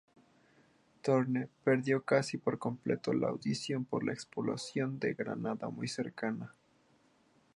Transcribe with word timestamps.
Thorne 1.03 1.47
perdió 1.63 2.01
casi 2.03 2.39
por 2.39 2.57
completo 2.57 3.13
la 3.13 3.27
audición 3.27 3.85
por 3.85 4.01
una 4.01 4.13
explosión 4.13 4.97
de 4.97 5.13
granada 5.13 5.69
muy 5.69 5.87
cercana. 5.87 6.55